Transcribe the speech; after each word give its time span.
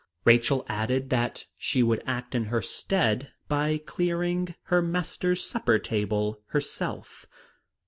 Rachel 0.25 0.65
added 0.67 1.11
that 1.11 1.45
she 1.59 1.83
would 1.83 2.01
act 2.07 2.33
in 2.33 2.45
her 2.45 2.63
stead 2.63 3.31
by 3.47 3.77
clearing 3.77 4.55
her 4.63 4.81
master's 4.81 5.43
supper 5.45 5.77
table 5.77 6.41
herself. 6.47 7.27